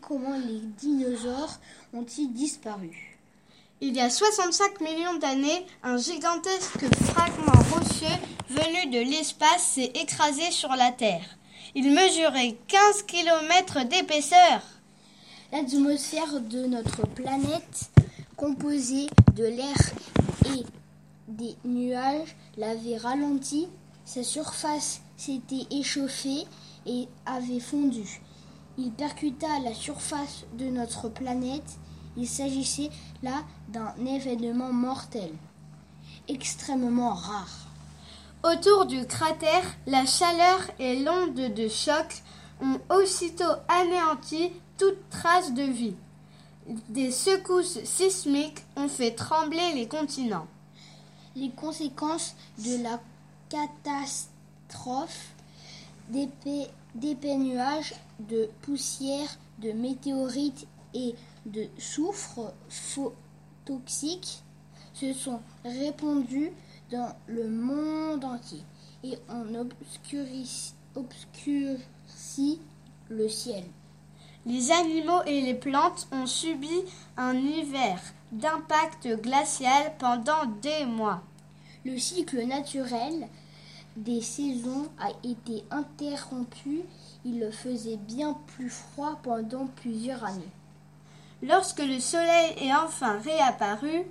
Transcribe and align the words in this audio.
comment 0.00 0.36
les 0.36 0.60
dinosaures 0.78 1.58
ont-ils 1.94 2.32
disparu 2.32 3.18
Il 3.80 3.94
y 3.94 4.00
a 4.00 4.10
65 4.10 4.80
millions 4.80 5.18
d'années, 5.18 5.66
un 5.82 5.96
gigantesque 5.96 6.84
fragment 7.04 7.62
rocheux 7.72 8.20
venu 8.50 8.90
de 8.90 9.10
l'espace 9.10 9.62
s'est 9.74 9.92
écrasé 9.94 10.50
sur 10.50 10.70
la 10.70 10.92
Terre. 10.92 11.24
Il 11.74 11.92
mesurait 11.92 12.56
15 12.68 13.02
km 13.04 13.84
d'épaisseur. 13.88 14.62
L'atmosphère 15.52 16.40
de 16.40 16.66
notre 16.66 17.06
planète, 17.06 17.90
composée 18.36 19.06
de 19.34 19.44
l'air 19.44 19.76
et 20.46 20.64
des 21.28 21.56
nuages, 21.64 22.36
l'avait 22.56 22.96
ralenti. 22.96 23.68
Sa 24.04 24.22
surface 24.22 25.00
s'était 25.16 25.66
échauffée 25.70 26.44
et 26.86 27.08
avait 27.26 27.60
fondu. 27.60 28.20
Il 28.78 28.90
percuta 28.92 29.58
la 29.60 29.74
surface 29.74 30.44
de 30.58 30.66
notre 30.66 31.08
planète. 31.08 31.78
Il 32.16 32.28
s'agissait 32.28 32.90
là 33.22 33.42
d'un 33.68 33.94
événement 34.06 34.72
mortel, 34.72 35.30
extrêmement 36.28 37.14
rare. 37.14 37.68
Autour 38.44 38.86
du 38.86 39.06
cratère, 39.06 39.64
la 39.86 40.04
chaleur 40.04 40.60
et 40.78 41.02
l'onde 41.02 41.34
de 41.34 41.68
choc 41.68 42.22
ont 42.60 42.80
aussitôt 42.90 43.52
anéanti 43.68 44.50
toute 44.78 45.08
trace 45.10 45.52
de 45.52 45.62
vie. 45.62 45.94
Des 46.88 47.10
secousses 47.10 47.82
sismiques 47.84 48.64
ont 48.76 48.88
fait 48.88 49.12
trembler 49.12 49.74
les 49.74 49.88
continents. 49.88 50.46
Les 51.34 51.50
conséquences 51.50 52.34
de 52.58 52.82
la 52.82 53.00
catastrophe 53.48 55.34
d'épais 56.08 57.36
nuages 57.36 57.94
de 58.20 58.48
poussière, 58.62 59.38
de 59.58 59.72
météorites 59.72 60.66
et 60.94 61.14
de 61.46 61.66
soufre 61.78 62.52
toxiques 63.64 64.42
se 64.92 65.12
sont 65.12 65.40
répandus 65.64 66.52
dans 66.90 67.14
le 67.26 67.48
monde 67.48 68.24
entier 68.24 68.62
et 69.04 69.18
on 69.28 69.54
obscurcit, 69.54 70.74
obscurcit 70.94 72.60
le 73.08 73.28
ciel. 73.28 73.64
Les 74.44 74.70
animaux 74.72 75.22
et 75.26 75.40
les 75.40 75.54
plantes 75.54 76.08
ont 76.12 76.26
subi 76.26 76.82
un 77.16 77.34
hiver 77.34 78.00
d'impact 78.32 79.08
glacial 79.22 79.92
pendant 79.98 80.44
des 80.60 80.84
mois. 80.84 81.22
Le 81.84 81.98
cycle 81.98 82.44
naturel 82.46 83.28
des 83.96 84.20
saisons 84.20 84.88
a 84.98 85.10
été 85.26 85.64
interrompu. 85.70 86.82
Il 87.24 87.50
faisait 87.52 87.96
bien 87.96 88.36
plus 88.48 88.70
froid 88.70 89.18
pendant 89.22 89.66
plusieurs 89.66 90.24
années. 90.24 90.42
Lorsque 91.42 91.80
le 91.80 92.00
soleil 92.00 92.54
est 92.60 92.72
enfin 92.72 93.18
réapparu, 93.18 94.02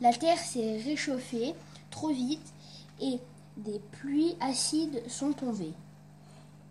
la 0.00 0.12
Terre 0.12 0.38
s'est 0.38 0.80
réchauffée 0.84 1.54
trop 1.90 2.08
vite 2.08 2.52
et 3.00 3.18
des 3.56 3.80
pluies 4.00 4.36
acides 4.40 5.02
sont 5.08 5.32
tombées. 5.32 5.74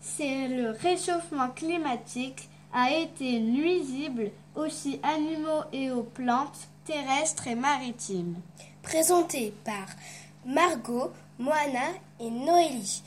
C'est 0.00 0.48
le 0.48 0.70
réchauffement 0.70 1.50
climatique 1.50 2.48
a 2.72 2.92
été 2.92 3.40
nuisible 3.40 4.30
aussi 4.54 5.00
animaux 5.02 5.64
et 5.72 5.90
aux 5.90 6.04
plantes 6.04 6.68
terrestres 6.84 7.48
et 7.48 7.54
maritimes. 7.54 8.36
Présenté 8.82 9.52
par 9.64 9.86
Margot, 10.46 11.10
Moana 11.40 11.88
et 12.20 12.30
Noélie. 12.30 13.02